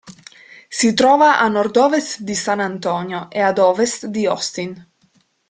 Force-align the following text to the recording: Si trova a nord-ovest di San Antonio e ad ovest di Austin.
Si 0.67 0.95
trova 0.95 1.37
a 1.37 1.47
nord-ovest 1.47 2.21
di 2.21 2.33
San 2.33 2.59
Antonio 2.59 3.29
e 3.29 3.39
ad 3.39 3.59
ovest 3.59 4.07
di 4.07 4.25
Austin. 4.25 4.89